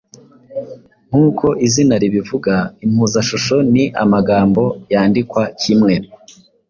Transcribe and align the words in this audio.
Nk’uko 1.07 1.45
izina 1.65 1.95
ribivuga 2.03 2.53
impuzashusho 2.85 3.55
ni 3.73 3.83
amagambo 4.03 4.63
yandikwa 4.93 5.43
kimwe 5.61 5.93